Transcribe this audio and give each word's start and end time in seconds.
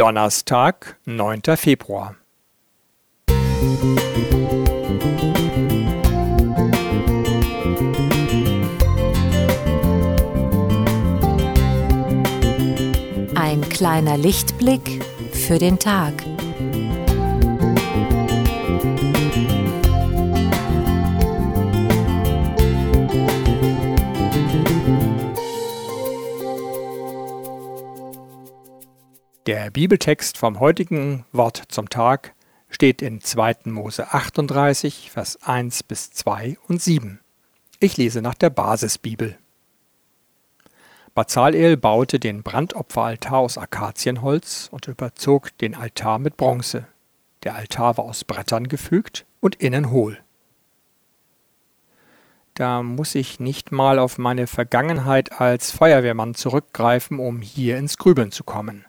Donnerstag, 0.00 0.96
9. 1.04 1.42
Februar. 1.58 2.16
Ein 13.34 13.60
kleiner 13.68 14.16
Lichtblick 14.16 15.04
für 15.34 15.58
den 15.58 15.78
Tag. 15.78 16.14
Der 29.46 29.70
Bibeltext 29.70 30.36
vom 30.36 30.60
heutigen 30.60 31.24
Wort 31.32 31.62
zum 31.68 31.88
Tag 31.88 32.34
steht 32.68 33.00
in 33.00 33.22
2. 33.22 33.70
Mose 33.70 34.12
38, 34.12 35.10
Vers 35.10 35.42
1 35.42 35.82
bis 35.84 36.10
2 36.10 36.58
und 36.68 36.82
7. 36.82 37.20
Ich 37.78 37.96
lese 37.96 38.20
nach 38.20 38.34
der 38.34 38.50
Basisbibel. 38.50 39.38
Bazalel 41.14 41.78
baute 41.78 42.20
den 42.20 42.42
Brandopferaltar 42.42 43.38
aus 43.38 43.56
Akazienholz 43.56 44.68
und 44.70 44.88
überzog 44.88 45.56
den 45.56 45.74
Altar 45.74 46.18
mit 46.18 46.36
Bronze. 46.36 46.86
Der 47.42 47.54
Altar 47.54 47.96
war 47.96 48.04
aus 48.04 48.24
Brettern 48.24 48.68
gefügt 48.68 49.24
und 49.40 49.54
innen 49.54 49.90
hohl. 49.90 50.18
Da 52.52 52.82
muss 52.82 53.14
ich 53.14 53.40
nicht 53.40 53.72
mal 53.72 53.98
auf 53.98 54.18
meine 54.18 54.46
Vergangenheit 54.46 55.40
als 55.40 55.70
Feuerwehrmann 55.70 56.34
zurückgreifen, 56.34 57.18
um 57.18 57.40
hier 57.40 57.78
ins 57.78 57.96
Grübeln 57.96 58.32
zu 58.32 58.44
kommen. 58.44 58.84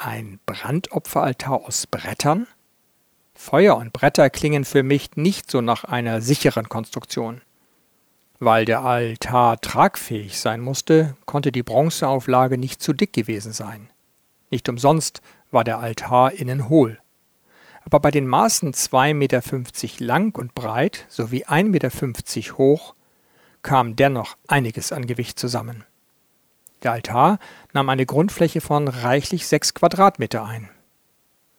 Ein 0.00 0.38
Brandopferaltar 0.46 1.66
aus 1.66 1.88
Brettern? 1.88 2.46
Feuer 3.34 3.76
und 3.76 3.92
Bretter 3.92 4.30
klingen 4.30 4.64
für 4.64 4.84
mich 4.84 5.16
nicht 5.16 5.50
so 5.50 5.60
nach 5.60 5.82
einer 5.82 6.20
sicheren 6.20 6.68
Konstruktion. 6.68 7.40
Weil 8.38 8.64
der 8.64 8.82
Altar 8.82 9.60
tragfähig 9.60 10.38
sein 10.38 10.60
musste, 10.60 11.16
konnte 11.26 11.50
die 11.50 11.64
Bronzeauflage 11.64 12.58
nicht 12.58 12.80
zu 12.80 12.92
dick 12.92 13.12
gewesen 13.12 13.52
sein. 13.52 13.90
Nicht 14.50 14.68
umsonst 14.68 15.20
war 15.50 15.64
der 15.64 15.80
Altar 15.80 16.30
innen 16.30 16.68
hohl. 16.68 17.00
Aber 17.84 17.98
bei 17.98 18.12
den 18.12 18.28
Maßen 18.28 18.74
2,50 18.74 19.14
Meter 19.14 19.42
lang 19.98 20.38
und 20.38 20.54
breit 20.54 21.06
sowie 21.08 21.44
1,50 21.44 21.64
Meter 21.64 22.56
hoch 22.56 22.94
kam 23.62 23.96
dennoch 23.96 24.36
einiges 24.46 24.92
an 24.92 25.08
Gewicht 25.08 25.40
zusammen. 25.40 25.84
Der 26.82 26.92
Altar 26.92 27.38
nahm 27.72 27.88
eine 27.88 28.06
Grundfläche 28.06 28.60
von 28.60 28.88
reichlich 28.88 29.46
sechs 29.46 29.74
Quadratmeter 29.74 30.44
ein. 30.44 30.68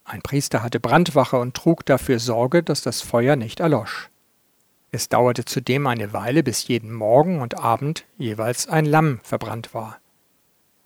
Ein 0.04 0.22
Priester 0.22 0.62
hatte 0.62 0.80
Brandwache 0.80 1.38
und 1.38 1.54
trug 1.54 1.84
dafür 1.86 2.18
Sorge, 2.18 2.62
dass 2.62 2.82
das 2.82 3.02
Feuer 3.02 3.36
nicht 3.36 3.60
erlosch. 3.60 4.10
Es 4.92 5.08
dauerte 5.08 5.44
zudem 5.44 5.86
eine 5.86 6.12
Weile, 6.12 6.42
bis 6.42 6.66
jeden 6.66 6.92
Morgen 6.92 7.40
und 7.40 7.58
Abend 7.58 8.06
jeweils 8.18 8.66
ein 8.66 8.86
Lamm 8.86 9.20
verbrannt 9.22 9.72
war. 9.72 9.98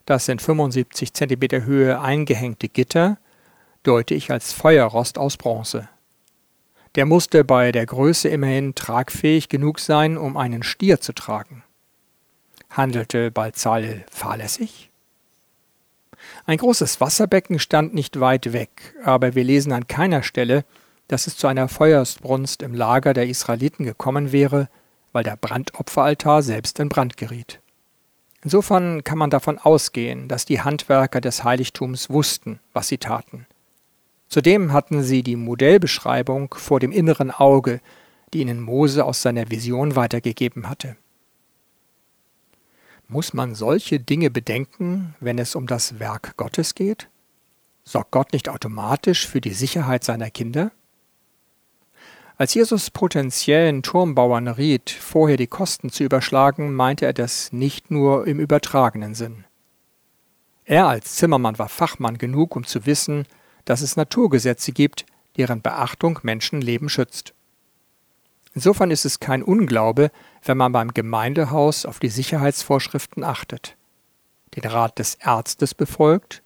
Das 0.05 0.28
in 0.28 0.38
75 0.38 1.14
Zentimeter 1.14 1.64
Höhe 1.64 2.00
eingehängte 2.00 2.68
Gitter 2.68 3.16
deute 3.82 4.14
ich 4.14 4.30
als 4.30 4.52
Feuerrost 4.52 5.16
aus 5.16 5.38
Bronze. 5.38 5.88
Der 6.96 7.06
musste 7.06 7.44
bei 7.44 7.72
der 7.72 7.86
Größe 7.86 8.28
immerhin 8.28 8.74
tragfähig 8.74 9.48
genug 9.48 9.80
sein, 9.80 10.18
um 10.18 10.36
einen 10.36 10.62
Stier 10.62 11.00
zu 11.00 11.12
tragen. 11.12 11.64
Handelte 12.77 13.30
Balzal 13.30 14.05
fahrlässig? 14.11 14.91
Ein 16.44 16.58
großes 16.58 17.00
Wasserbecken 17.00 17.61
stand 17.61 17.94
nicht 17.94 18.19
weit 18.19 18.53
weg, 18.53 18.97
aber 19.05 19.36
wir 19.36 19.44
lesen 19.44 19.72
an 19.72 19.86
keiner 19.86 20.25
Stelle, 20.25 20.64
dass 21.06 21.28
es 21.28 21.36
zu 21.36 21.47
einer 21.47 21.69
Feuersbrunst 21.69 22.62
im 22.62 22.75
Lager 22.75 23.14
der 23.14 23.28
Israeliten 23.28 23.84
gekommen 23.84 24.33
wäre, 24.33 24.69
weil 25.12 25.22
der 25.22 25.36
Brandopferaltar 25.36 26.42
selbst 26.42 26.80
in 26.80 26.89
Brand 26.89 27.17
geriet. 27.17 27.61
Insofern 28.42 29.05
kann 29.05 29.18
man 29.18 29.30
davon 29.30 29.58
ausgehen, 29.58 30.27
dass 30.27 30.45
die 30.45 30.61
Handwerker 30.61 31.20
des 31.20 31.45
Heiligtums 31.45 32.11
wussten, 32.11 32.58
was 32.73 32.89
sie 32.89 32.98
taten. 32.98 33.46
Zudem 34.29 34.73
hatten 34.73 35.05
sie 35.05 35.23
die 35.23 35.36
Modellbeschreibung 35.36 36.52
vor 36.58 36.80
dem 36.80 36.90
inneren 36.90 37.30
Auge, 37.30 37.80
die 38.33 38.40
ihnen 38.40 38.61
Mose 38.61 39.05
aus 39.05 39.23
seiner 39.23 39.48
Vision 39.51 39.95
weitergegeben 39.95 40.68
hatte. 40.68 40.96
Muss 43.08 43.34
man 43.34 43.54
solche 43.54 44.00
Dinge 44.00 44.30
bedenken, 44.30 45.14
wenn 45.20 45.38
es 45.38 45.54
um 45.54 45.66
das 45.66 45.98
Werk 45.98 46.36
Gottes 46.36 46.74
geht? 46.74 47.08
Sorgt 47.84 48.12
Gott 48.12 48.32
nicht 48.32 48.48
automatisch 48.48 49.26
für 49.28 49.40
die 49.40 49.52
Sicherheit 49.52 50.04
seiner 50.04 50.30
Kinder? 50.30 50.72
Als 52.36 52.54
Jesus 52.54 52.90
potenziellen 52.90 53.82
Turmbauern 53.82 54.48
riet, 54.48 54.90
vorher 54.90 55.36
die 55.36 55.46
Kosten 55.46 55.90
zu 55.90 56.02
überschlagen, 56.02 56.74
meinte 56.74 57.06
er 57.06 57.12
das 57.12 57.52
nicht 57.52 57.90
nur 57.90 58.26
im 58.26 58.40
übertragenen 58.40 59.14
Sinn. 59.14 59.44
Er 60.64 60.86
als 60.86 61.16
Zimmermann 61.16 61.58
war 61.58 61.68
Fachmann 61.68 62.16
genug, 62.18 62.56
um 62.56 62.64
zu 62.64 62.86
wissen, 62.86 63.26
dass 63.66 63.82
es 63.82 63.96
Naturgesetze 63.96 64.72
gibt, 64.72 65.04
deren 65.36 65.60
Beachtung 65.60 66.18
Menschenleben 66.22 66.88
schützt. 66.88 67.33
Insofern 68.54 68.90
ist 68.92 69.04
es 69.04 69.18
kein 69.18 69.42
Unglaube, 69.42 70.10
wenn 70.44 70.56
man 70.56 70.72
beim 70.72 70.94
Gemeindehaus 70.94 71.84
auf 71.86 71.98
die 71.98 72.08
Sicherheitsvorschriften 72.08 73.24
achtet, 73.24 73.76
den 74.54 74.64
Rat 74.64 74.98
des 75.00 75.20
Arztes 75.22 75.74
befolgt 75.74 76.42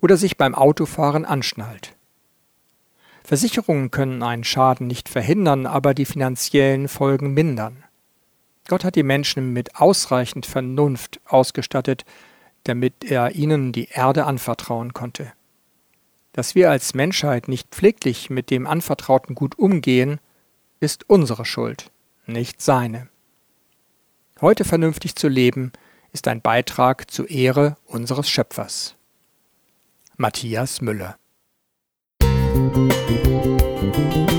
oder 0.00 0.16
sich 0.16 0.36
beim 0.36 0.54
Autofahren 0.54 1.24
anschnallt. 1.24 1.94
Versicherungen 3.22 3.90
können 3.90 4.22
einen 4.22 4.44
Schaden 4.44 4.86
nicht 4.86 5.08
verhindern, 5.08 5.64
aber 5.64 5.94
die 5.94 6.04
finanziellen 6.04 6.88
Folgen 6.88 7.32
mindern. 7.32 7.84
Gott 8.68 8.84
hat 8.84 8.96
die 8.96 9.02
Menschen 9.02 9.52
mit 9.52 9.76
ausreichend 9.76 10.46
Vernunft 10.46 11.20
ausgestattet, 11.24 12.04
damit 12.64 13.04
er 13.04 13.34
ihnen 13.34 13.72
die 13.72 13.88
Erde 13.90 14.24
anvertrauen 14.24 14.92
konnte. 14.92 15.32
Dass 16.32 16.54
wir 16.54 16.70
als 16.70 16.94
Menschheit 16.94 17.46
nicht 17.46 17.68
pfleglich 17.70 18.28
mit 18.28 18.50
dem 18.50 18.66
anvertrauten 18.66 19.34
Gut 19.34 19.58
umgehen, 19.58 20.18
ist 20.84 21.08
unsere 21.08 21.44
Schuld, 21.44 21.90
nicht 22.26 22.60
seine. 22.60 23.08
Heute 24.40 24.64
vernünftig 24.64 25.16
zu 25.16 25.28
leben, 25.28 25.72
ist 26.12 26.28
ein 26.28 26.42
Beitrag 26.42 27.10
zur 27.10 27.30
Ehre 27.30 27.76
unseres 27.86 28.28
Schöpfers. 28.28 28.94
Matthias 30.16 30.80
Müller 30.80 31.16
Musik 32.54 34.33